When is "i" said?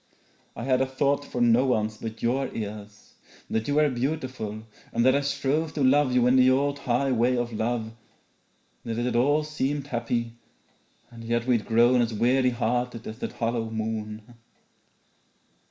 0.55-0.63, 5.13-5.21